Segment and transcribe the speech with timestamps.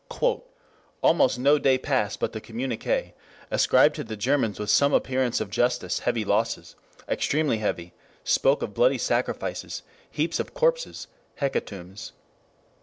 [1.03, 3.13] "Almost no day passed but the communiqué....
[3.51, 6.75] ascribed to the Germans with some appearance of justice heavy losses,
[7.07, 7.93] extremely heavy,
[8.23, 11.05] spoke of bloody sacrifices, heaps of corpses,
[11.39, 12.13] hecatombs.